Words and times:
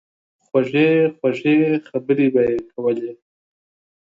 خوږې 0.45 0.89
خوږې 1.15 1.57
خبرې 1.87 2.27
به 2.33 2.41
ئې 2.49 2.57
کولې 2.71 3.11